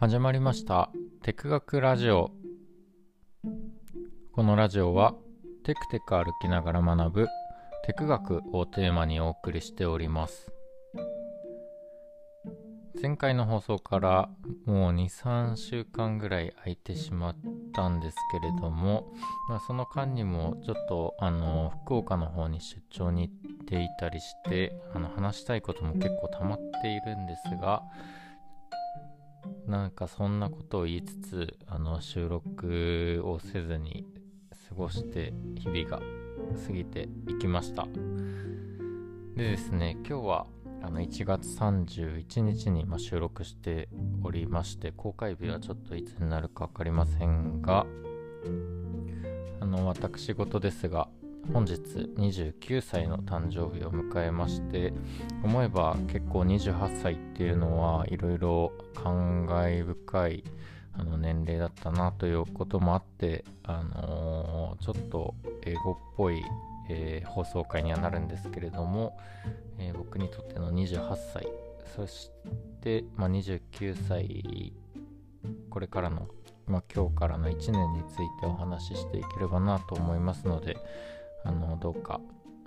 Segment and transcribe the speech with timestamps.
[0.00, 0.90] 始まりました。
[1.22, 2.30] テク学ラジオ。
[4.32, 5.14] このラジオは
[5.62, 7.28] テクテク歩きながら学ぶ
[7.84, 10.50] テク学をテーマにお送りしております。
[13.02, 14.30] 前回の放送から
[14.64, 17.36] もう23週間ぐらい空いてしまっ
[17.74, 19.12] たんですけれども、
[19.50, 27.82] まあ、その間にもちょっとあの福岡の方に出張に行っていたりしてあの話したいことも結構溜まっているんですが
[29.70, 34.04] なんかそんなことを言いつつあの収録をせずに
[34.68, 36.00] 過ごして日々が
[36.66, 37.86] 過ぎていきました。
[39.36, 40.46] でですね今日は
[40.82, 43.88] あの1月31日にま収録して
[44.24, 47.86] おりまして公開日はちょっといつになるか分かりませんが
[49.60, 51.08] あの私事ですが
[51.52, 51.74] 本日
[52.16, 54.92] 29歳の誕生日を迎えまして
[55.42, 60.44] 思えば結構28歳っていうのはいろいろ感慨深い
[60.92, 66.42] あの年齢だったなということもあって、あのー、ちょっと英語っぽい、
[66.88, 69.18] えー、放送回にはなるんですけれども、
[69.78, 71.48] えー、僕にとっての28歳
[71.96, 72.30] そし
[72.80, 74.72] て、まあ、29歳
[75.68, 76.28] これからの、
[76.66, 80.76] まあ、今日からの1年についてお話ししていければなと思いますので
[81.44, 82.20] あのどうか、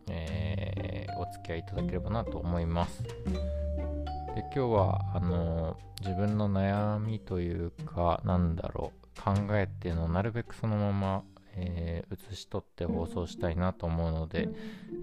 [0.09, 3.03] えー、お付き合いいただければなと思います。
[3.03, 11.23] で今日はあの自分の悩みというかなんだろう考えっていうのをなるべくそのまま、
[11.55, 14.49] えー、写し取って放送したいなと思うので、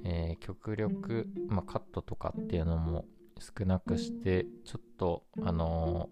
[0.04, 3.04] えー、極力、まあ、カットとかっていうのも
[3.38, 6.10] 少なくしてちょっとあの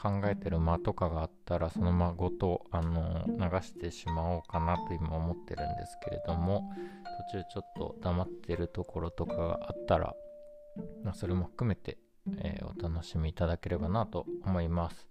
[0.00, 6.70] 考えてる間とかがあったらその間ごとあの流してしまおうかなと今思ってるんですけれども
[7.32, 10.14] 途中ちょっと黙ってるところとかがあったら、
[11.04, 11.98] まあ、それも含めて、
[12.38, 15.06] えー、お楽しみいただければなと思います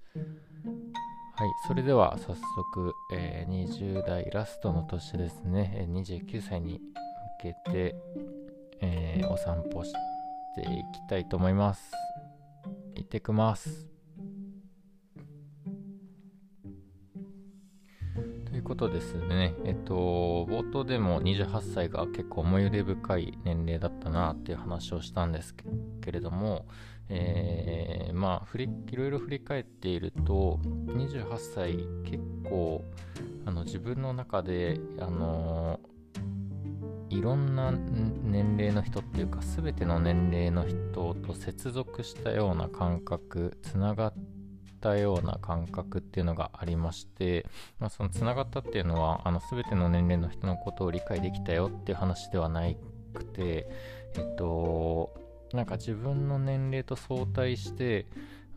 [1.36, 6.82] はい、それでは早速、えー、20代ラストの年ですね、29歳に
[7.42, 7.96] 向けて、
[8.82, 9.94] えー、お散歩し
[10.56, 11.94] ていきたいと思います。
[12.96, 13.89] 行ってきます。
[18.70, 25.56] ことですね、えっと、冒頭でも28歳が結構思い入れ深い年齢だったなっていう話をしたんです
[26.02, 26.68] けれども、
[27.10, 32.86] えー、まあ振り、いろいろ振り返っていると、28歳結構、
[33.48, 35.80] あの自分の中で、あの
[37.10, 44.39] いろんな年齢の人っていうか全ての年齢の人と接続したような感覚つながってっ
[44.80, 47.46] たような感覚っていうのがありまして、
[47.80, 52.62] まあ、そのつながったっていうのはあの全ての年齢の人のことを理解できたよっていう話ではな
[53.14, 53.68] くて
[54.16, 55.14] えっと
[55.54, 58.08] なんか自分の年齢と相対して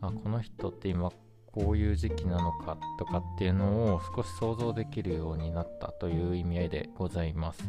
[0.01, 1.11] あこの人って今
[1.53, 7.63] こういう時期なのかとかっていうのを少し想像できるようになったという意味合いでございます。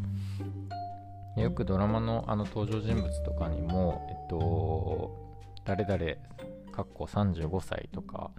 [1.37, 5.11] よくドラマのあの登場人物とかにも、えっと、
[5.65, 5.99] 誰々
[6.75, 8.33] かっこ35歳とか、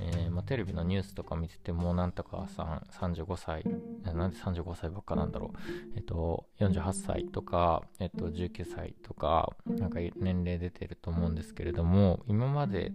[0.00, 3.64] えー、まあ、テレビのニュースとか見てても、なんとかさん35歳、
[4.04, 5.58] なんで35歳ばっかなんだろう、
[5.96, 12.92] えっと、48歳とか、えっと、19歳とか、なんか年齢出てると思うんですけれども、今まで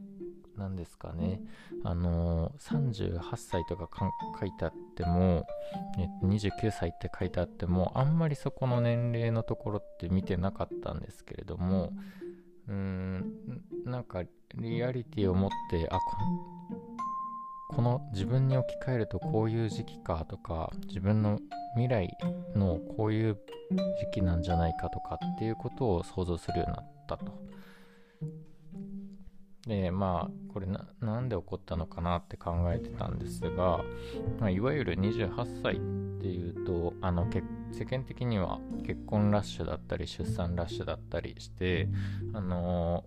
[0.56, 1.42] なんですかね、
[1.84, 3.90] あのー、38歳とか
[4.40, 5.48] 書いてあっても、
[5.98, 11.92] えっと、29歳って書いてあっても、あんまりそこの年齢のところって見てなかったんですけれども、
[12.68, 13.34] うーん、
[13.86, 14.24] なんか
[14.56, 16.00] リアリティを持ってあ
[17.70, 21.40] この自分に置き換えるとこういう時期かとか自分の
[21.76, 22.16] 未来
[22.56, 23.38] のこういう
[24.14, 27.44] 時期なんじゃないかとかっていうことを想像するようになったと。
[29.68, 33.84] でまあこれななんで起こったのかなって考えてたんですが、
[34.40, 35.80] まあ、いわゆる28歳っ
[36.22, 37.28] ていうとあの
[37.72, 41.88] 世間的には結婚ラッシュだったり出産ラッシュだったりして
[42.34, 43.06] あの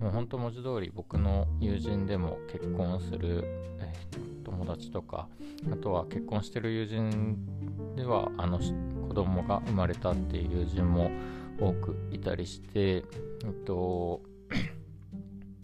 [0.00, 3.44] もう本当文字通り僕の友人でも結婚する、
[3.80, 3.92] え
[4.44, 5.28] 友達とか
[5.72, 11.10] あとは結婚してる友人ではあの子供が生まれたっていう友人も
[11.60, 13.02] 多くいたりして、え
[13.48, 14.20] っと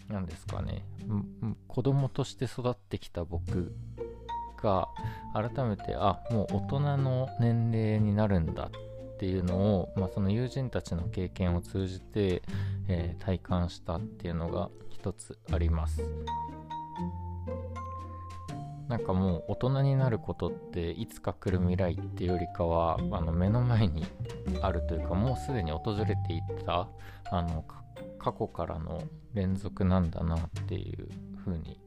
[0.08, 0.84] 何ですかね。
[1.68, 3.74] 子供として育ってきた僕
[4.62, 4.88] が
[5.34, 8.89] 改めてあもう大人の年齢になるんだって
[9.20, 12.42] ていうのを、まあ、その友人たちの経験を通じて、
[12.88, 16.02] えー、体感したっていうのが一つあります。
[18.88, 24.06] なんかもう大人になることっていつか来る未来っていうよりかはあの目の前に
[24.62, 26.88] あるというかもうすでに訪れていた
[27.30, 27.62] あの
[28.18, 29.02] 過去からの
[29.34, 31.08] 連続なんだなっていう
[31.44, 31.78] ふうに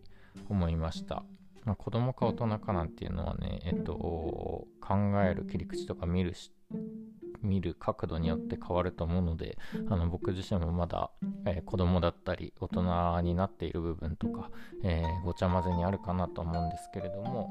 [0.49, 1.23] 思いました。
[1.65, 4.67] まあ、子供か大人かなんていうのはね、えっと、考
[5.25, 6.35] える切り口とか見る
[7.43, 9.57] 見る角度によって変わると思うので
[9.89, 11.11] あの僕自身もまだ、
[11.45, 14.49] えー、子供だったり大人になっている部分とか、
[14.83, 17.49] えー、ごちゃ混ぜにあるかなと思うんですけれども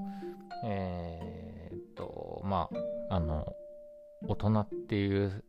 [0.65, 2.69] えー、っとま
[3.11, 3.47] ああの
[4.27, 5.43] 大人っていう、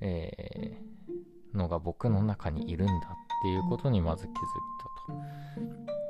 [0.00, 2.98] えー、のが僕の中にいるんだっ
[3.42, 6.07] ていうことにまず気づいたと。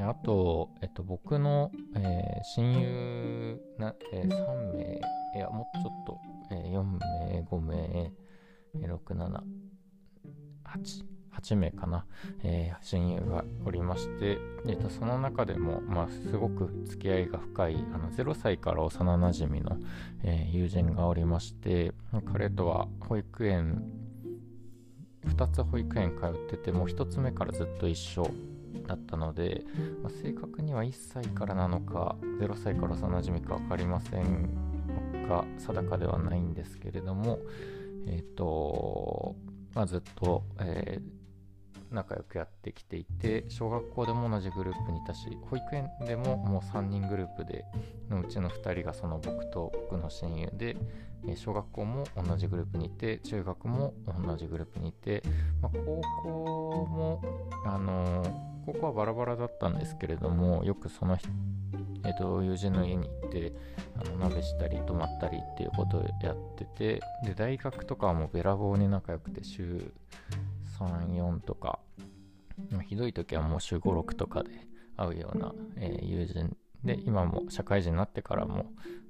[0.00, 5.00] あと、えっと、僕の、えー、親友な、えー、3名、
[5.36, 6.18] いや、もうちょっと、
[6.52, 8.12] えー、4名、5名、
[8.76, 9.40] えー、6、7、
[10.64, 11.04] 8、
[11.40, 12.06] 8名かな、
[12.44, 14.38] えー、親友がおりまして、
[14.68, 19.76] えっと、その中でも、まあ、すごく付き合いが深い、あの0歳から幼なじみの、
[20.22, 21.92] えー、友人がおりまして、
[22.32, 23.82] 彼とは保育園、
[25.26, 28.30] 2つ保育園通ってて、もう1つ目からずっと一緒。
[28.86, 29.64] だったので、
[30.02, 34.48] まあ、正確には1歳からなのか0歳から幼なじみか分かりません
[35.28, 37.38] が定かではないんですけれども
[38.06, 39.34] えっ、ー、と、
[39.74, 47.64] まあ、ずっと、えー、仲良くやってきていて小学校でも同じグループにいたし保育園でももう3人グループで
[48.10, 50.76] のうちの2人がその僕と僕の親友で
[51.36, 53.94] 小学校も同じグループにいて中学も
[54.26, 55.22] 同じグループにいて、
[55.62, 57.22] まあ、高校も
[57.64, 61.18] あのーここはバラバラだったんですけれどもよくその、
[62.04, 63.52] えーと、友人の家に行って
[63.96, 69.92] あの鍋したり泊まったりっていうことをやっててで大学とかはもうべらぼうに仲良くて週
[70.78, 71.78] 34とか
[72.88, 74.50] ひどい時はもう週56とかで
[74.96, 78.66] 会うような、えー、友人で今も社会人になってからも、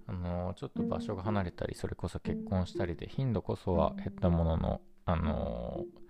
[0.07, 6.05] あのー、ちょっと場所が離れたりそれこそ結婚したりで頻度こそは減ったものの、あのー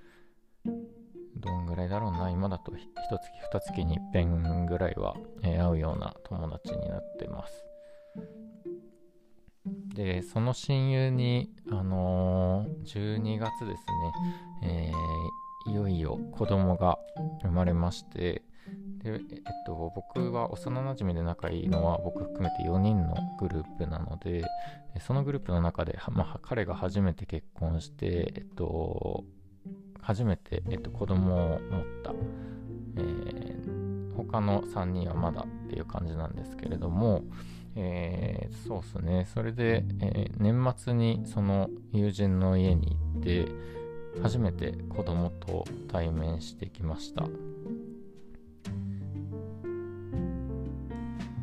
[1.37, 2.77] どんぐらいだろうな、今だと1
[3.11, 3.27] 月
[3.59, 7.65] 2月に1遍ぐらいは、えー、会うような友達になってます。
[9.95, 13.85] で、その親友に、あのー、12月です
[14.63, 16.99] ね、えー、いよいよ子供が
[17.43, 18.43] 生まれまして、
[19.03, 19.21] で、えっ
[19.67, 24.45] と、僕は幼なじみで仲いいのは僕含めて4人のグループなので、
[25.01, 29.25] そのグループの中で、まあ、彼が初めて結婚して、えっと、
[30.05, 32.13] 初めて、えっと、子供を持った、
[32.99, 37.25] えー、他の3人はまだっていう感じなんですけれども、
[37.75, 39.29] えー、そうですね。
[39.33, 43.49] それで、えー、年末にその友人の家に行って
[44.23, 47.25] 初めて子供と対面してきました。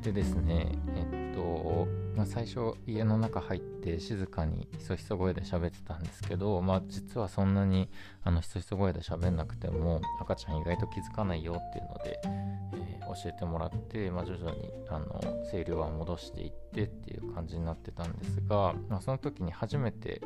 [0.04, 7.90] でですねえっとまあ、最初家の中入って静かにひそひそ声で喋ってたんですけど、まあ、実はそんなに
[8.24, 20.22] あのひそひそ声で喋んなくても赤ちゃん意外と気づかないよっていうので、えー、教えてもらって、まあ、徐々にあの声量は戻していってっていう感じになってたんですが、まあ、その時に初めて、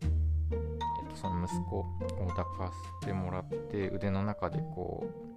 [0.00, 1.86] えー、とその息子を
[2.36, 5.30] 抱かせてもらって腕の中でこう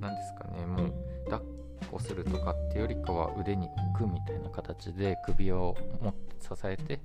[0.00, 1.05] 何ですかねもう
[1.96, 7.00] こするとかっていうよりかは腕に置くみたいな形で首を持って支えて、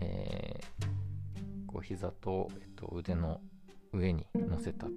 [0.00, 3.40] えー、こう膝と、えっと、腕の
[3.92, 4.92] 上に乗せたと。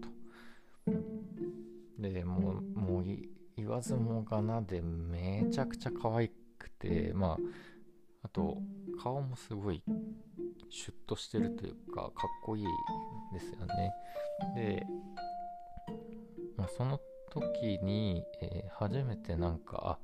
[1.99, 3.03] でもうもう
[3.55, 6.29] 言わずもがなでめちゃくちゃ可愛
[6.59, 7.37] くてまあ
[8.23, 8.57] あと
[9.01, 9.81] 顔もすごい
[10.69, 12.11] シュッとしてるというかかっ
[12.43, 12.65] こいい
[13.33, 13.91] ですよね
[14.55, 14.85] で、
[16.57, 16.99] まあ、その
[17.31, 19.99] 時に、えー、初めてなんか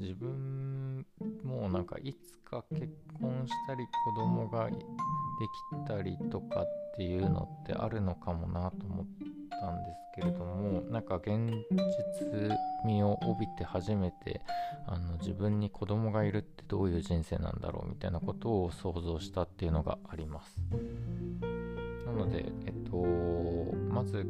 [0.00, 1.06] 自分
[1.44, 2.88] もなんかいつか結
[3.20, 3.84] 婚したり
[4.14, 9.06] 子供ができたりとかっていうのってあるのかもなと思っ
[9.60, 12.50] たんですけれどもなんか現実
[12.86, 14.40] 味を帯びて初めて
[14.86, 20.56] あの自分に子供がいるってどういう人生なんだろうみたいなことを想像したっていうのがあります。
[22.06, 22.96] なのでえっと
[23.92, 24.26] まず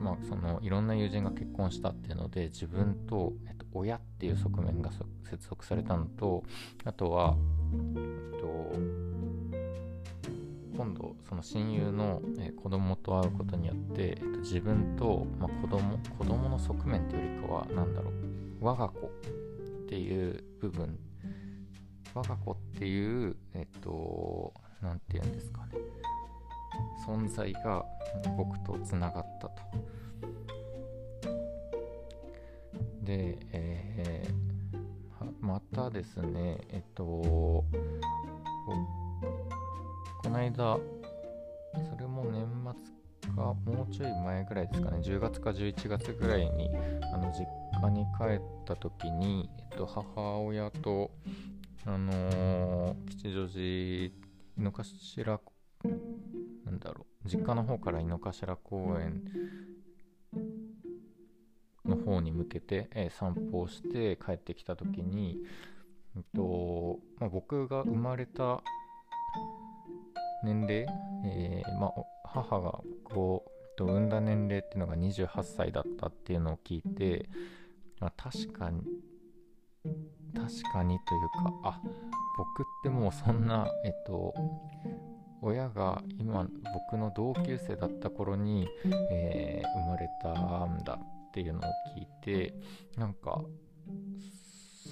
[0.00, 6.42] まあ、そのいろんな友人が結婚したっていうので自分と、えっと、親っていう側面が接続されたのと
[6.84, 7.36] あとは、
[7.74, 8.46] えっと、
[10.76, 19.10] 今度その親友の、え子供と会うことによって、えっと、自分と、まあ、子供子供の側面っていうよりかは何だろう我が子っ
[19.86, 20.98] ていう部分
[22.14, 26.09] 我が子っていうえっと何て言うんですかね。
[27.06, 27.84] 存在が
[28.36, 29.62] 僕とつながったと。
[33.02, 37.64] で、えー、またですね、えっと、こ
[40.24, 40.78] の間、
[41.90, 42.46] それも年
[42.84, 46.70] 末かもうちょい前ぐらいですかね10月か11月ぐらいに
[47.12, 47.46] あの実
[47.82, 51.10] 家に帰った時に、えっと、母親と
[51.86, 54.12] あのー、吉祥寺井
[54.58, 55.40] の頭な
[56.80, 57.28] んだろう。
[57.28, 59.22] 実家の方から井の頭公園
[61.84, 65.38] の方に向けて、え、散歩をして帰ってきた時に、
[66.16, 68.62] えっとまあ、僕が生まれた
[70.42, 70.86] 年齢、
[71.24, 71.92] えー、まあ、
[72.24, 73.44] 母が僕を
[73.78, 77.28] 産んだ年齢っていうのが28歳だったっていうのを聞いて、
[77.98, 78.82] まあ、確かに
[80.34, 81.80] 確かにというかあ
[82.36, 84.34] 僕ってもうそんなえっと
[85.42, 86.46] 親が今
[86.90, 88.68] 僕の同級生だった頃に、
[89.10, 91.62] えー、生まれたんだっていうのを
[91.96, 92.54] 聞いて
[92.96, 93.40] なんか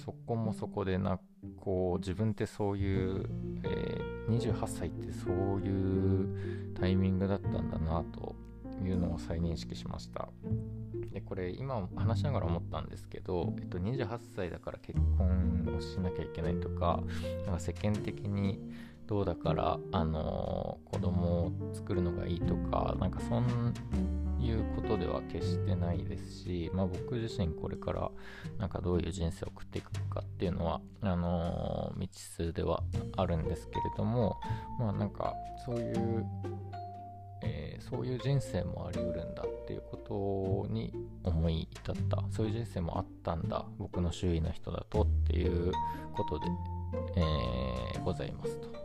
[0.03, 1.19] そこもそこでな
[1.57, 3.25] こう自分ってそういう、
[3.63, 8.35] えー、28歳ってそういうタイミングだったんだなと
[8.83, 10.29] いうのを再認識しました。
[11.11, 17.01] でこれ今話しながら思ったんですけど、えっと、28歳だから結婚をしなきゃいけないとか
[17.45, 18.59] なんか世間的に
[19.09, 23.73] どうだからあの子供を作るのがいいとかなんかそん
[24.39, 28.11] いうことでは決してないですし、まあ、僕自身これから
[28.59, 32.83] なんかどういう人生を送っていくかっていうのはあの未知数では
[33.17, 34.39] あるんですけれども
[34.77, 35.33] まあなんか
[35.65, 36.25] そういう
[37.41, 45.71] えー、そういう人生もあり得るんだっていうことに思い至ったそういう人生もあったんだ僕の周囲の人だとっていう
[46.13, 46.45] ことで、
[47.15, 48.78] えー、ございますと。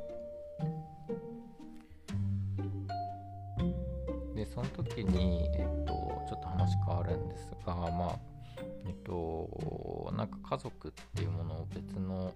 [4.44, 5.92] でその時に、えっと、
[6.28, 8.18] ちょっと話変わるんですがまあ
[8.86, 12.32] えっとなんか家族っていうものを別の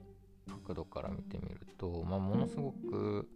[0.67, 3.29] 角度から見てみると、まあ、ものすごく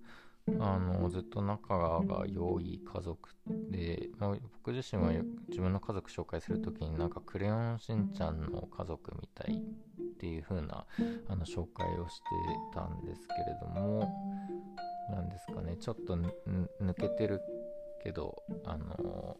[0.58, 3.28] あのずっと仲が良い家族
[3.70, 4.30] で、まあ、
[4.64, 5.12] 僕自身は
[5.48, 9.58] 自分の家族紹介するときになんかクレヨンしんちゃんの家族みたいっ
[10.18, 10.86] ていう風な
[11.28, 12.24] あの紹介をして
[12.74, 14.10] たんですけれども
[15.10, 17.40] 何ですかねちょっと抜けてる
[18.02, 19.36] けどあの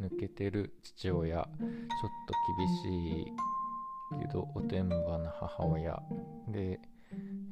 [0.00, 3.32] 抜けてる父親ちょっと厳しい
[4.20, 6.00] けどおてんばな母親。
[6.48, 6.78] で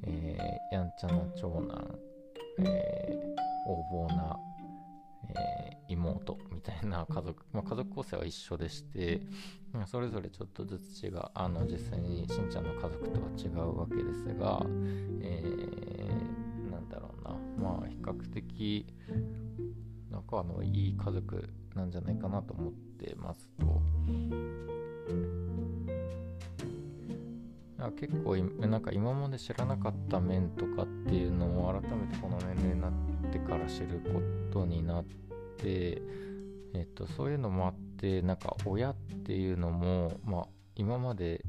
[0.05, 1.99] えー、やんちゃな長男、
[2.59, 4.37] えー、横暴な、
[5.31, 9.21] えー、妹みたいな家族、まあ、家族構成は一緒でして、
[9.87, 11.21] それぞれちょっとずつ違う。
[11.35, 14.61] あの実際にしんちゃんの家族とは違うわけですが、
[15.21, 15.82] えー、
[17.63, 18.87] まあ比較的
[20.11, 23.83] 仲のいい家族なんじゃないかなと思ってますと。
[27.99, 32.93] 結構なんか今まで知らなかった面とかっていうのを改めてこの年齢になっ
[33.33, 34.21] てから知るこ
[34.53, 35.05] とになっ
[35.57, 36.01] て、
[36.75, 40.45] えっと、そういうのもあってなんか親っていうのも、まあ、
[40.77, 41.45] 今まで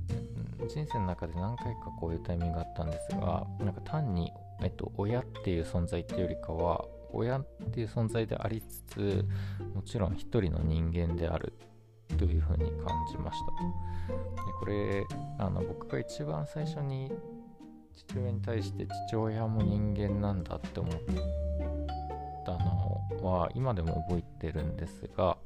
[0.67, 4.31] 人生の中で何回かこういうタイミングがあったんですがなんか単に、
[4.63, 9.25] えっと、親っていう存在っていうよりかは親っていう存在でありつつ
[9.73, 11.53] もちろん一人の人間である
[12.17, 14.45] というふうに感じました。
[14.45, 15.05] でこれ
[15.39, 17.11] あの僕が一番最初に
[17.93, 20.95] 父親に対して父親も人間なんだって思っ
[22.45, 22.82] たの
[23.21, 25.37] は今でも覚えてるんですが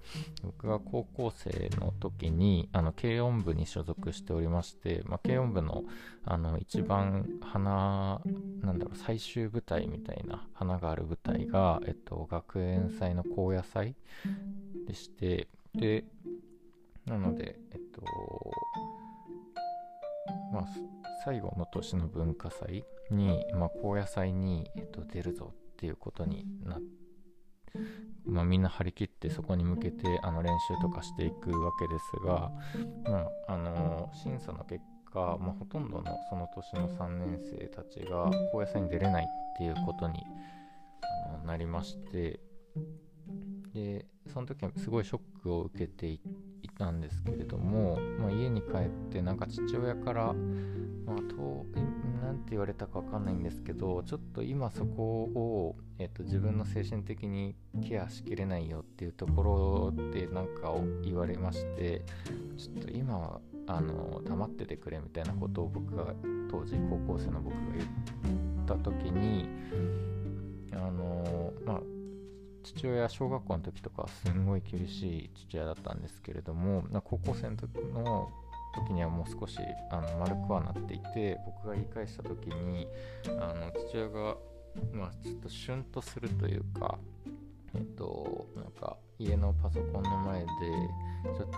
[0.44, 5.84] 僕が高校生の時にあの軽音部に所属しておりまして、まあ、軽音部の
[6.26, 8.22] あの一番花
[8.62, 13.96] なんだろう最終舞台みたいな花がある舞台が、えっと、学園祭の高野祭
[14.86, 16.04] でしてで
[17.08, 18.02] なので、えっと、
[20.52, 20.68] まあ、
[21.24, 27.07] 最後の年の文化祭に、まあ、高野祭に、えっと、出るぞっていうことになって、
[28.26, 32.52] まあ、みんな張り切ってそこに向けてあの練習とかしていくわけですが、
[33.10, 34.82] まあ、あの審査の結
[35.14, 40.20] 果、まあ、ほとんどのその年の3年生たちが高野祭に出れないっていうことに
[41.46, 42.40] なりまして
[43.78, 46.20] でその時はすごいショックを受けてい
[46.80, 50.34] たんですけれども、まあ、家に帰ってなんか父親から、
[51.06, 51.66] まあ、と
[52.24, 57.56] なんて言われたか分かんないんですけどちょっと今そこを、えーと、自分の精神的に
[57.88, 59.44] ケアしきれないよっていうとこ
[59.96, 62.04] ろでなんかを言われまして
[62.58, 66.14] ちょっと今はあの黙っててくれみたいなことを僕が
[66.50, 69.48] 当時高校生の僕が言った時に
[70.74, 71.97] あのまあ
[72.76, 78.30] 父親小学校の時とかすんごい厳しい父親だったんですけれども高校生の時の
[78.76, 79.58] 時にはもう少し
[79.90, 82.88] あの丸くはなっていて僕が言い返した時に
[83.40, 84.38] あの父親が、
[84.94, 86.98] まあ、ちょっとシュンとするというか
[87.74, 90.48] えっとなんか家のパソコンの前で
[91.24, 91.52] ちょっと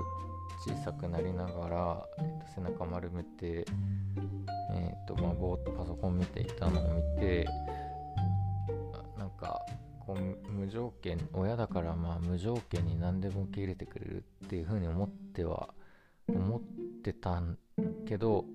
[0.65, 3.65] 小さくなりながら、えっと、背中丸めて
[4.73, 7.45] えっとまあぼーっとパソコン見ていたのを見て
[9.17, 9.59] なんか
[10.09, 15.69] こう無条件親だからまあ無条件に何でも受け入れてくれるっていうふうに思っては
[16.27, 16.61] 思っ
[17.03, 17.59] てたん
[18.07, 18.45] けど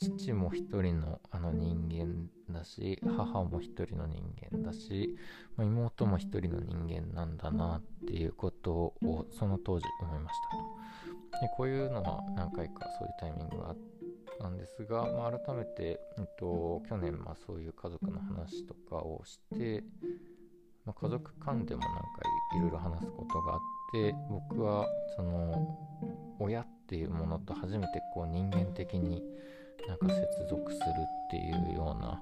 [0.00, 5.16] 父も一人のあの人間だし母も一人の人間だし、
[5.56, 11.42] まあ、妹も一人の人間なんだなっていうことをその当時思いましたと。
[11.46, 13.76] でこういうのは何回かそういうタイミングがあっ
[14.40, 19.84] たんですが、まあ、改めて、えっと、去年まあそういう家族の話とかをして、
[20.84, 22.02] まあ、家族間でもなんか
[22.56, 23.60] いろいろ話すことがあっ
[23.92, 24.86] て僕は
[25.16, 25.78] その
[26.38, 29.22] 親っていうものと初めてこう人間的に
[29.88, 32.20] なんか接続するっていうような、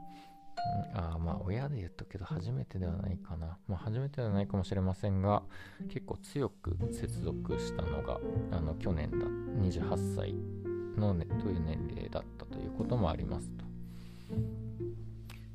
[0.94, 5.42] あまあ親で言ったけど初めてではないかな、まあ、初めてではないかもしれませんが
[5.88, 8.18] 結構強く接続したのが
[8.52, 10.34] あの去年だ28歳
[10.98, 13.64] の、ね、という年齢だったということもありますと。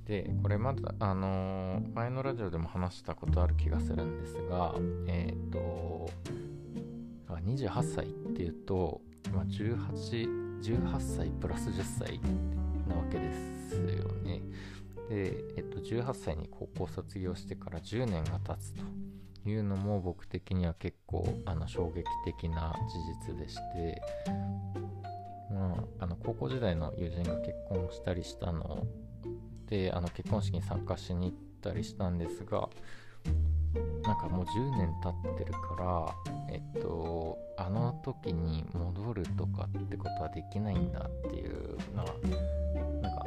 [0.05, 4.75] でこれまだ、あのー、前のラジオでも話したことある気がするんですが
[5.07, 6.09] えっ、ー、と
[7.45, 9.01] 28歳っていうと、
[9.33, 12.19] ま、18 18歳プラス10歳
[12.87, 14.41] なわけですよね。
[15.09, 18.81] で、えっと、18歳に高校卒業してから10年が経つと
[19.47, 22.73] いうのも僕的には結構あの衝撃的な
[23.27, 24.01] 事実でして、
[25.51, 28.87] まあ、あの高校時代の友人が結婚したりしたのを
[29.69, 32.69] であの結婚式に参加しに行ったりしたんですが
[34.03, 36.15] なんかもう10年経ってるから
[36.49, 42.13] えっとあの時に戻るとかってことはできないんだっていうのは
[43.01, 43.25] なんか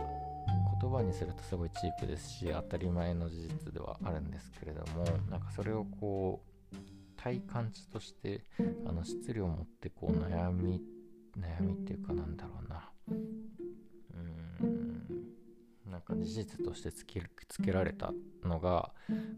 [0.81, 6.77] 言葉にするとすごいチープですし当たり前の事実ではあるんですけれどもなんかそれをこう
[7.17, 8.45] 体感値として
[8.87, 10.81] あの質量を持ってこう悩み
[11.37, 12.91] 悩みっていうかなんだろうな。
[13.09, 14.48] うん。
[15.91, 18.13] なんか事実としてつけつけられた
[18.45, 18.93] のが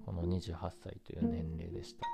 [0.04, 2.06] この28歳という年齢でした。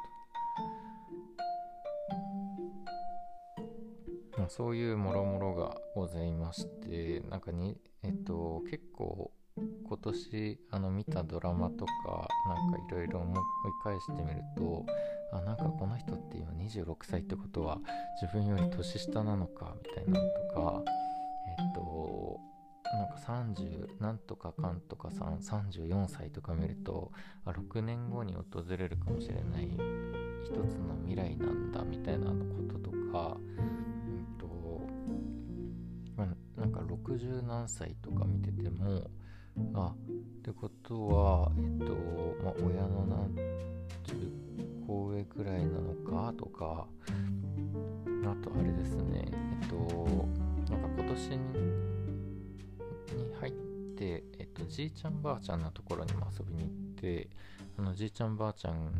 [4.36, 13.38] と、まあ、そういうもろもろがございましてなんかにえっと結構今年あの見たドラマとかなんかいろいろ思い
[13.82, 14.84] 返してみると
[15.32, 17.78] あなんかこの人って今26歳ってことは
[18.20, 20.82] 自分より年下なのかみたいなのとか
[21.58, 22.38] えっと
[22.92, 27.10] なんか30なんとかかんとかさん34歳とか見ると
[27.44, 29.68] あ6年後に訪れるかもしれない
[30.44, 32.32] 一つの未来なんだみたいなこ
[32.72, 33.64] ととか、う
[34.10, 34.46] んと
[36.16, 39.10] ま、なんか60何歳とか見てても
[39.74, 41.94] あってことはえっと、
[42.44, 43.34] まあ、親の何
[44.04, 46.86] 10個上くらいなのかとか
[48.24, 49.28] あとあれですね
[49.62, 49.76] えっと
[50.70, 51.95] なんか今年に
[53.96, 57.28] て、えっと、じいちゃんばあちゃんのところにも遊びに行って
[57.78, 58.92] あのじいちゃんばあちゃん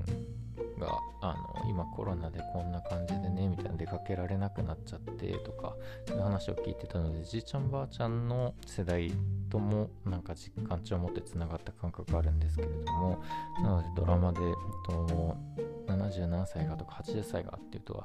[0.79, 5.75] があの今コロナでこんな感じでねみたいな出かけられなくなっちゃってとか
[6.07, 9.13] そういう話を聞いてたのでじいちゃんばあちゃんの世代
[9.49, 13.23] ともなんか実感値を持ってつながった感覚があるんですけれども
[13.63, 14.55] なのでドラマで、えっ
[14.87, 15.37] と、
[15.87, 18.05] 70何歳がとか80歳がっていうとは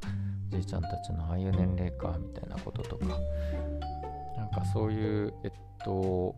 [0.49, 3.05] じいちゃんたちのああいう年齢かみたいなこととか
[4.37, 5.51] なんかそういうえっ
[5.83, 6.35] と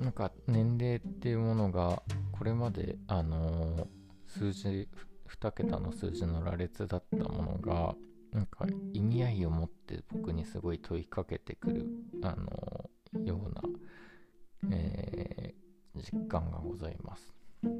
[0.00, 3.86] なんか年齢っていうものがこれまであの
[4.26, 4.88] 数字
[5.28, 7.94] 2桁の数字の羅列だったものが
[8.32, 11.86] なんか意味合いを持って僕にすごい問いかけてくる
[12.22, 17.34] あのような、えー、実感がございます。
[17.62, 17.70] で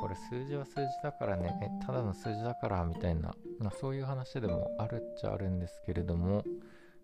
[0.00, 1.52] これ数字は数字だからね
[1.84, 6.44] ただの数字だからみたいな、まあ、そういう話でもあるっちゃあるんですけれども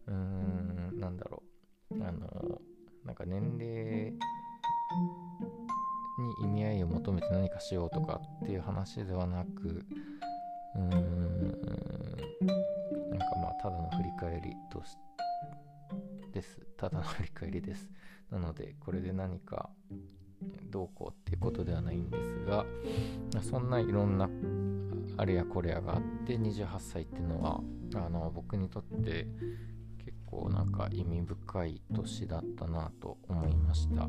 [0.07, 1.43] うーんなんだろ
[1.91, 2.61] うあの
[3.09, 4.13] なんか年齢
[6.19, 9.83] に意味合いを求めて何かしようとかっていう話ではなく
[10.77, 10.93] うーんなん
[13.19, 14.99] かまあただの振り返りとし
[16.35, 16.61] です。
[16.77, 17.89] ただの振り返りです。
[18.31, 19.71] なのでこれで何か
[20.71, 22.67] どうこうっていうことではないんですが
[23.41, 24.29] そんないろんな
[25.17, 27.63] あれやこれやがあって28歳っていうのは
[27.95, 29.27] あの僕にとって
[30.31, 34.09] 構なんか意味深い年だったなと思いました。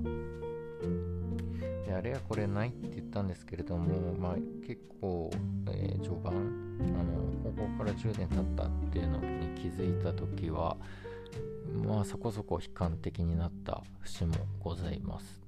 [1.86, 5.30] であれはこれないって言ったんですけれども、まあ、結構、
[5.72, 10.78] えー、序盤あの高校から10年経ったっていうのに気づいた時は
[11.86, 15.42] まあそこそこ悲観的になった節もございます。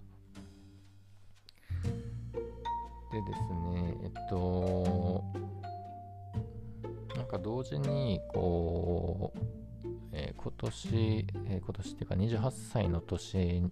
[3.12, 3.42] でです
[3.74, 5.24] ねえっと
[7.16, 9.40] なんか同時にこう、
[10.44, 13.72] 今年、えー、今年っていうか28歳の年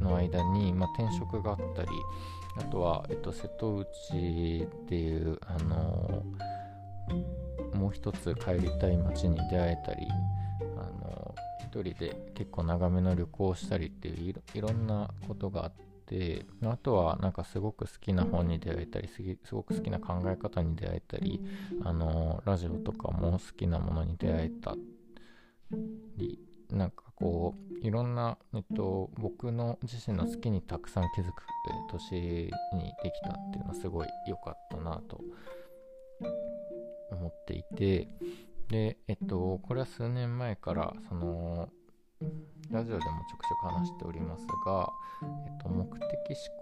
[0.00, 1.88] の間に、まあ、転職があったり
[2.58, 6.22] あとは、えっと、瀬戸内っていうあの
[7.74, 10.06] もう一つ帰りたい街に出会えたり
[10.76, 15.72] あの一人で結構長めの旅行をしたりっていういろんなことがあっ
[16.06, 21.40] てあとはなんかすごく好きな本に出会えたりすごく好きな考え方に出会えたり
[21.84, 24.74] あのラジオとかも好きなものに出会えた
[26.16, 26.38] り
[26.70, 31.42] なんかこういろんな、えっと、僕の自身の好きにたくさん気づく
[31.90, 32.50] 年に
[33.02, 35.20] できたっていうのはすごい良かったなと
[37.10, 38.08] 思っていて
[38.68, 41.68] でえっとこれは数年前からその
[42.70, 44.90] ラジオでもちょくちょく話しておりますが、
[45.46, 46.00] えっと、目的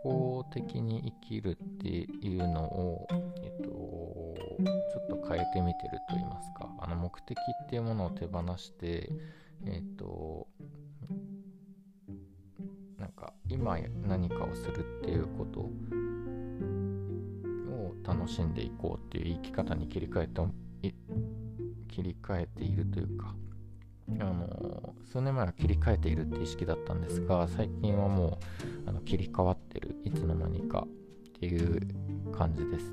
[0.04, 3.06] 思考的に生きるっていうのを、
[3.42, 6.68] えっと、ちょっと変えてみてると言いますか。
[6.80, 9.10] あの目的っていうものを手放して
[9.66, 10.46] えっと
[12.98, 15.72] なんか今何かをするっていうことを
[18.02, 20.94] 楽しんでいこうっていう生き方に切り替えて
[21.88, 23.34] 切り替えているというか。
[24.20, 28.38] あの数年前は切り替えているって意識だったんですが最近はも
[28.86, 31.80] うあの切り替わってるいつの間にかっていう
[32.32, 32.92] 感じです。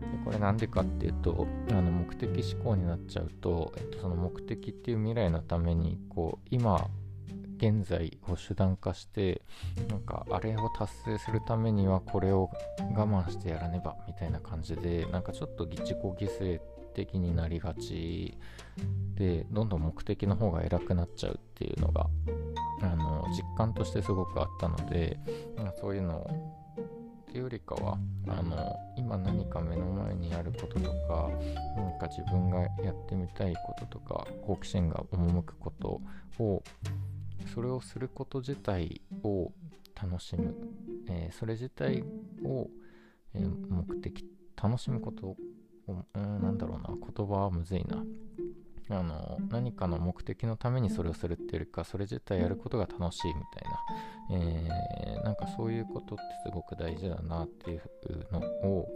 [0.00, 6.88] でこれなんでかっていうとあの目的思考になっちゃうと、えっと、その目的っていう未来のためにこう今
[7.62, 9.42] 現在を手段化して
[9.88, 12.50] なんかあれを達成するためにはこれを
[12.96, 16.60] 我慢してやらねばみたいな感じでなんかちょっと自己犠牲
[16.92, 18.38] 的になりがち。
[19.14, 22.08] でどんどん目的の方が偉くなっちゃうっていうのが
[22.80, 25.18] あの実感としてすごくあったので
[25.80, 26.62] そういうのを
[27.32, 31.30] っていうよりかはあの今何か目の前にあることとか
[31.76, 36.00] 何か自分がやってみたいこととか好奇心が赴くこと
[36.38, 36.62] を
[37.54, 39.50] それをすること自体を
[39.94, 40.54] 楽しむ、
[41.08, 42.02] えー、それ自体
[42.44, 42.68] を、
[43.34, 44.26] えー、目的
[44.60, 45.36] 楽しむこと
[46.14, 48.02] うん、なんだろうな、言葉はむずいな。
[48.90, 57.80] あの何かの目的のためにそれをするっていうよりかそれ自体やることが楽しいみたいな、えー、なんかそういうことってすごく大事だなっていう
[58.32, 58.88] のを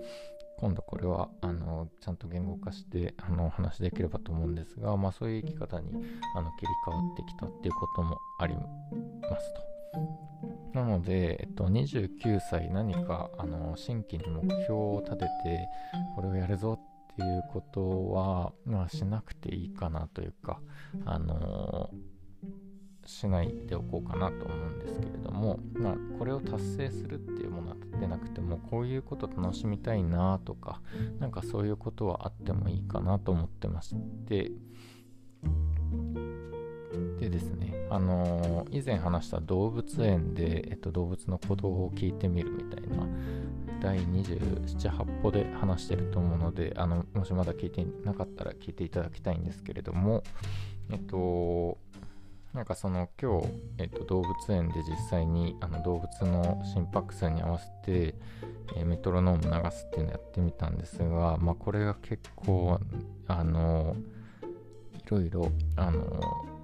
[0.59, 5.89] 今度これはあのちゃんと言語化してあのお話できればと思うんですが、まあ、そういう生き方に
[6.35, 9.76] あの切り替わってきたっていうこともありますと。
[10.73, 15.69] なので、えっと、29歳何かあの新規に目標を立てて
[16.15, 16.79] これをやるぞ
[17.13, 20.61] っていうことは、まあ、しなくていいかなというか、
[21.07, 21.89] あの
[23.07, 30.81] しないでおこうかなと思うんですけれども、まあ、これを達成するっていうものは立てなくてもこういうこと楽しみたいなとか
[31.21, 33.95] なんかそういうことはあってもいいかなと思ってまし
[34.29, 34.51] て
[37.21, 43.07] でですね、あの、以前話した動物園で、えっと、動物の鼓動を聞いてみるみたいな
[43.81, 50.23] 第27、8歩で話してると思うので、あのもしまだ聞いてなかったら聞いていただきたいんですけれども、
[50.91, 51.79] えっと、
[52.57, 58.15] なんかその今日、えっと、動物園で実際にあの動物の心拍数に合わせて、
[58.77, 62.81] え、メトロノーム流すっていうのをやってみたんですが、まあ、これが結構
[63.29, 63.95] あの
[64.95, 66.56] いろいろあの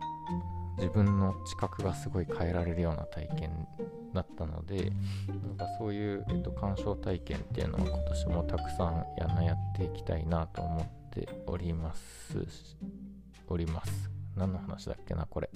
[0.78, 3.66] 自分の知覚がすごい変えられるような体験
[4.14, 4.92] だったので
[5.28, 12.38] なんかそういう、えっと、鑑賞体験っていうのは今年もたくさんやなやっていきたいなと思っております。
[13.48, 14.10] おります。
[14.36, 15.50] 何の話だっけなこれ。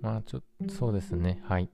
[0.00, 1.40] まあちょっとそうですね。
[1.44, 1.70] はい。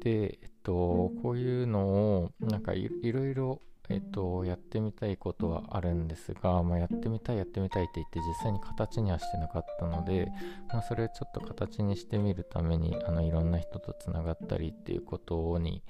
[0.00, 10.28] でえっとこういうのをなんかいろいろえっと、やってみたいことはあるんですが、まあ、やってみたいやってみたいって言って実際に形にはしてなかったので、
[10.68, 15.82] まあ、それをちょっと形にしてみるためにあのいろんな人とつながったりっていうことに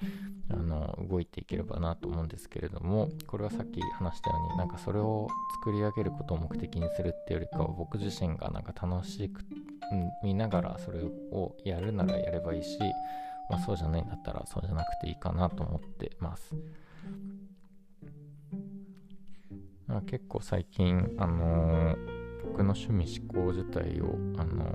[0.49, 5.27] あの動いていければなと思うんですけれどもこれはさっき話したようになんかそれを
[5.63, 9.41] 作り上げることを目的にするっていうよりかは僕自身がなんか楽しく
[10.23, 12.79] 見ながらそれをやるならやればいいし、
[13.49, 16.55] まあ、そうじゃないんだったらそうじゃなくていいかなと思ってます。
[19.97, 24.65] あ結構最近、あのー、僕の趣味思考自体を、あの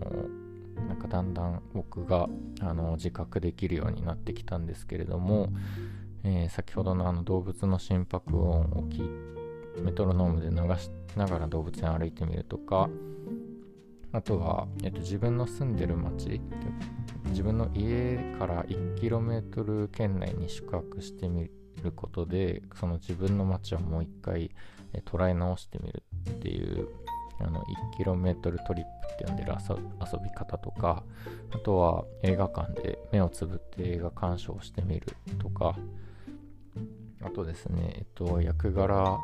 [0.76, 2.28] ー、なんかだんだん僕が、
[2.60, 5.50] あのー、自覚できるようになってきたんですけれども、
[6.24, 9.38] えー、先ほどのあの動物の心拍音を聞い
[9.82, 12.88] メトロノームで流しながら動物園歩いてみるとか
[14.12, 16.40] あとは、えっと、自分の住んでる町
[17.26, 21.50] 自分の家から 1km 圏内に宿泊してみ
[21.82, 24.50] ることでその自分の街をもう一回、
[25.04, 26.88] 捉え直してみるっていう
[27.40, 27.62] あの
[27.98, 28.82] 1km トリップ
[29.14, 31.02] って呼んでる遊び方とか
[31.52, 35.76] あとは映画館で目をつぶって映画鑑賞してみるとか
[37.22, 39.18] あとですねえっと役柄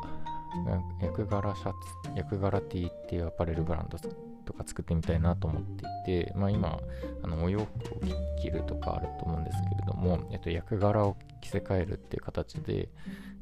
[1.01, 1.73] 役柄シャツ
[2.15, 3.97] 役柄 T っていうアパレルブランド
[4.45, 5.83] とか作ってみたいなと思って
[6.21, 6.79] いて、まあ、今
[7.23, 8.01] あのお洋服を
[8.39, 12.89] 着るとかあると思うんですけれども、えっと、役柄を着せ替えるっていう形で、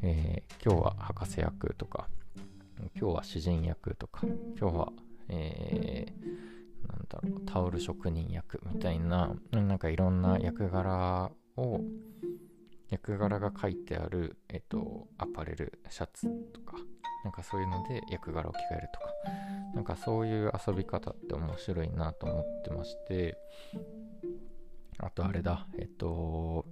[0.05, 2.09] えー、今日は博士役とか
[2.99, 4.27] 今日は詩人役とか
[4.59, 4.91] 今日は、
[5.29, 11.79] えー、なんだろうタオル職人役みたいななんかいろんな役柄を
[12.89, 16.75] 役柄が書いてある、えっと、アパレルシャツとか
[17.23, 19.05] なんかそういうので役柄を着替えるとか
[19.73, 23.37] なんかそういう遊び方って面白いなと思ってまして
[24.99, 26.65] あとあれだえっと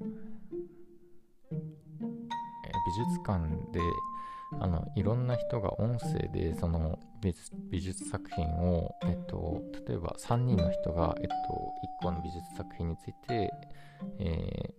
[2.92, 3.40] 美術館
[3.72, 3.80] で
[4.60, 13.52] あのいろんな人が音声でその美術作品を、えっと、例えば3人の人が、えっと、1個の美術作品について、
[14.20, 14.74] え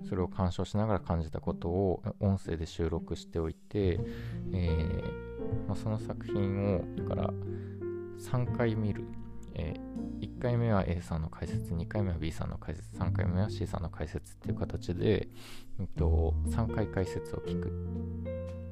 [0.00, 4.00] ー、それを鑑賞しながら感じたことを音声で収録しておいて、
[4.54, 7.30] えーまあ、その作品をだから
[8.18, 9.04] 3回見る、
[9.58, 15.28] えー、1回目は A さんの解説2回目は B さんの解説3回目は C さんの解説っていう形で、
[15.80, 17.72] えっと、3回解説を聞く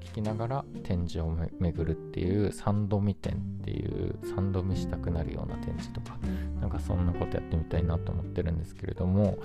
[0.01, 6.19] 聞きながら展示を巡るっていう3度見展っていう3度見したくなるような展示とか
[6.61, 9.39] なんかそんなことやってみたいなと思ってるんですけれども、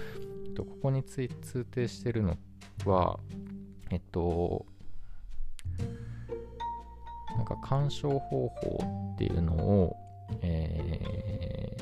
[0.46, 2.38] えっと、ここについ通底してるの
[2.86, 3.18] は
[3.90, 4.66] えっと
[7.38, 9.96] なんか鑑賞方法っていうのを、
[10.42, 11.78] え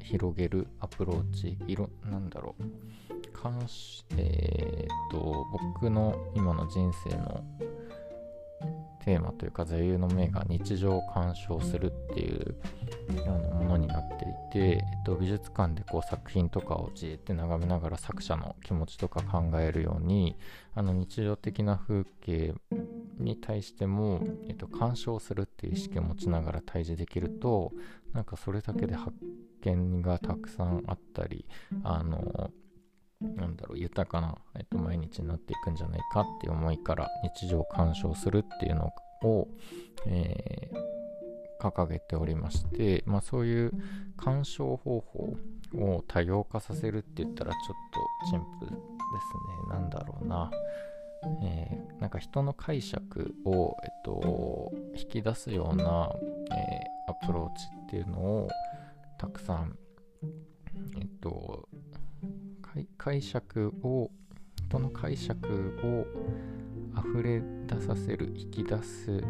[0.00, 2.64] ー、広げるアプローチいろなんだろう。
[3.32, 7.42] 関し、えー、と、僕の今の人生の
[9.04, 12.56] テーマというか座右の銘が日常を鑑賞するっていう
[13.16, 20.36] ようなものになっていて、えっと、美術館でこう作品とかをじーって眺めながら作者の気持ちとか考えるように
[20.74, 22.54] あの日常的な風景
[23.20, 27.72] に対しても、えっと、鑑賞するっていう意識を持ちながら対峙できると
[28.12, 29.12] なんかそれだけで発
[29.62, 31.44] 見がたくさんあったり
[31.84, 32.50] あの
[33.20, 38.90] なんだろう、豊かな、えっと、毎日になっていくんじゃないかっていう思いから日常を鑑賞するっていうの
[39.22, 39.48] を、
[40.06, 43.72] えー、掲げておりまして、まあそういう
[44.16, 45.36] 鑑賞方法
[45.74, 47.60] を多様化させるって言ったらちょっ
[48.22, 48.80] と陳腐ですね。
[49.68, 50.50] なんだろうな。
[51.42, 56.10] えー、なんか人の解釈を、えっと、引き出すような、
[56.52, 58.48] えー、アプローチっていうのを
[59.18, 59.76] たくさん、
[60.98, 61.68] えっと、
[62.96, 64.10] 解釈を
[64.68, 66.06] 人の解釈を
[66.98, 69.22] 溢れ出させる引き出す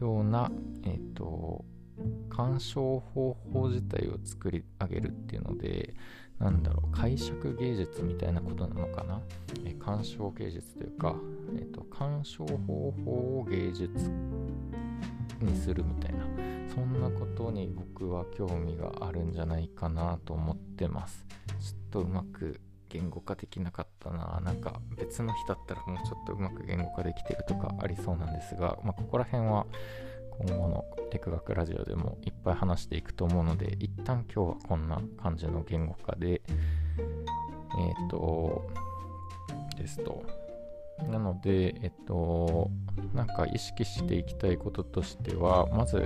[0.00, 0.50] ような、
[0.84, 1.64] えっ、と
[2.28, 5.94] 鑑賞方法自体を作り上げるっていうので
[6.38, 9.20] なんだろう解釈芸術みたいなことなのかな、
[9.64, 11.14] えー、鑑賞芸術というか、
[11.56, 14.10] えーと、鑑賞方法を芸術
[15.40, 16.26] にするみたいな
[16.74, 21.24] そんなことに僕は興味があるんじゃないかなと思ってます。
[21.58, 24.40] ちょっとうまく言語化できなかったな。
[24.44, 29.66] なんか別の日だったらもうちょっとうまく言語化できてるとかありそうなんですが、まあ、ここら辺は
[30.38, 38.66] 今後のテク学ラジオでもいっぱい話していくと思うので一旦今日はこんな感じの言語化でえっ、ー、と
[39.76, 40.22] ですと。
[41.10, 42.70] なのでえっと
[43.14, 45.98] なんか意識していきたいこととしてはまず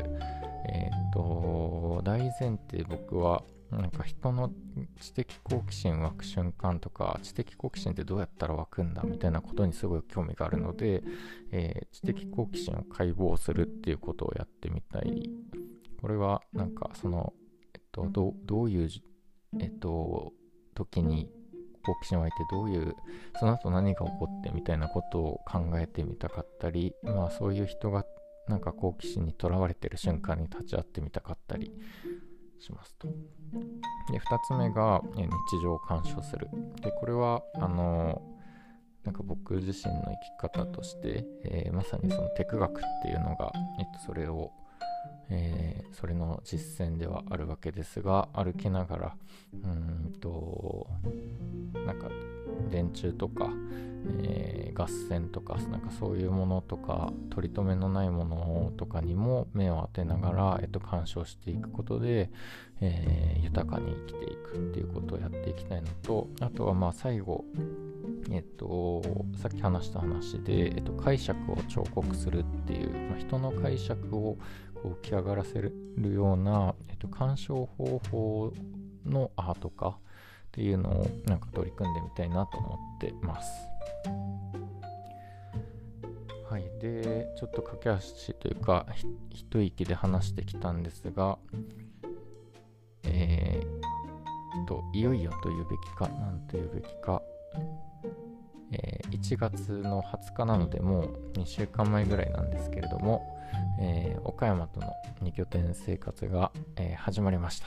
[0.68, 4.50] えっと大前提僕はなんか人の
[5.00, 11.02] 知的好奇心湧く瞬間とか知的好奇心ってどうやったら湧くんだみたいなことにすごい興味があるので、
[11.52, 15.30] えー、知的好奇心を解剖するっていうことをやってみたい。
[16.00, 17.34] これはなんかその、
[17.74, 18.88] えっと、どどういう、
[19.60, 20.32] えっと、
[20.74, 21.30] 時に
[21.84, 22.94] 好奇心湧いてどういう
[23.38, 28.04] その後何が起こってみたいなことを考えてみたかったりまあそういう人が
[28.48, 31.72] なんか好奇心にとらわれてる瞬間に立ち会ってみたかったり
[32.60, 33.08] しますと。
[33.08, 35.28] で、2つ目が、日
[35.62, 36.48] 常を鑑賞する。
[36.82, 38.22] で、これは、あの
[39.04, 44.52] なんか僕自身の生き方として、えー、まさにそのテク学っていうのが、えっと、それを、
[45.30, 49.16] えー、それの実践ではあるわけですが歩きながら
[49.64, 50.88] うんと
[51.86, 52.08] なんか
[52.70, 53.48] 電柱とか、
[54.22, 62.30] えー、ガス線とかなんかそういうものとか取り留めのないものとかにも目を当てながら、えっと、鑑賞していくことで、
[62.80, 67.44] えー、豊かに生きていくっていうことをやっていきたいのとあとはまあ最後
[68.32, 69.02] えっと、
[69.40, 74.36] さっき話した話で、えっと、解釈を彫刻するっていう、まあ、人の解釈を
[74.82, 75.72] こう浮き上がらせる
[76.12, 78.52] ような、えっと、鑑賞方法
[79.06, 79.94] のアート化っ
[80.52, 83.50] ていうのをなんか取り組んでみたいなと思ってます。
[86.48, 88.84] はい、でちょっと駆け足というか
[89.28, 91.38] 一息で話してきたんですが
[93.04, 97.22] えー、といよいよというべきか何というべきか
[98.72, 103.29] えー、1月の20日なのでもう2週間前ぐらいなんですけれども、
[103.80, 107.66] えー、岡山との2拠点生活が、えー、始まりました。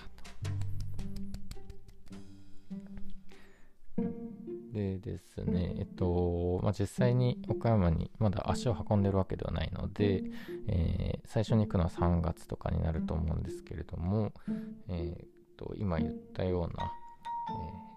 [4.74, 10.24] でですね、えっと、まあ、実際に岡山にまだ足を運んでるわけではないので、
[10.68, 14.34] えー、最初に行くのは3月とかになると思うんですけれども、
[14.90, 16.92] えー、っと今言ったような、
[17.90, 17.94] え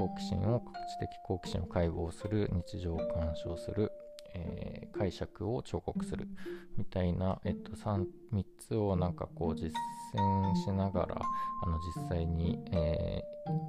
[0.00, 3.92] 好奇心を知的好奇心を解剖する日常を鑑賞する、
[4.34, 6.28] えー、解釈を彫刻する
[6.76, 9.72] みたいな、えっと、3, 3つをなんかこう実
[10.14, 11.20] 践しながら
[11.64, 13.22] あの実際に、え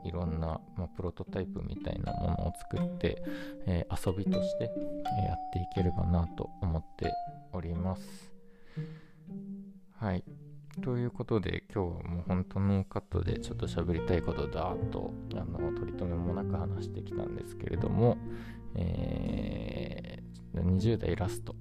[0.03, 3.21] ー、いろんな、まあ、プロトタイプみたいなものを作って、
[3.65, 4.71] えー、遊びとして、
[5.19, 7.11] えやっていければなと思って
[7.53, 8.31] おります。
[9.97, 10.23] はい。
[10.81, 18.17] ということで今日はもう本当ノーカットでちょっと喋りたいことだとあの取り留めもなく話してきたんですけれども、
[18.75, 20.20] えー、
[20.55, 21.55] 20代ラスト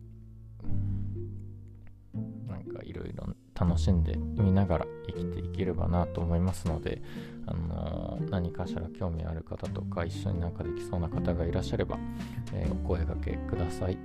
[2.49, 7.03] なんかいろいろ楽しんでみながら生きていければなと思いますので、
[7.47, 11.99] あのー、何かしら興味ある方とか一緒になんかできそうな方がいらっしゃれば、
[12.55, 13.99] えー、お声掛けください。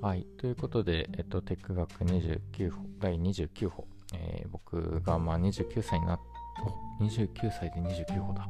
[0.00, 0.26] はい。
[0.36, 6.20] ということで、えっと、テック学29歩、第29歩、えー、僕がまあ29歳になっ
[7.00, 8.48] 29歳で29歩だ。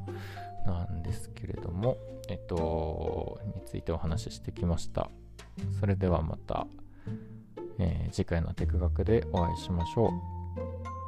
[0.66, 1.96] なんですけれども、
[2.28, 5.10] えっと、についてお話ししてきました。
[5.80, 6.66] それではまた、
[7.78, 11.01] えー、次回のテク学でお会いしましょう。